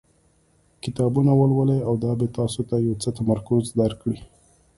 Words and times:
کتابونه 0.83 1.31
ولولئ 1.39 1.79
او 1.87 1.93
دا 2.03 2.11
به 2.19 2.27
تاسو 2.37 2.61
ته 2.69 2.75
یو 2.85 2.95
څه 3.03 3.09
تمرکز 3.19 3.63
درکړي. 3.79 4.17